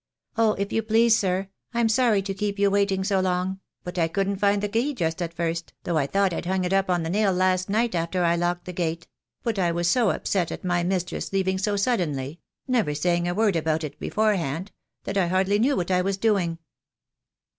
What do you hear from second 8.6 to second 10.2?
the gate— but I was so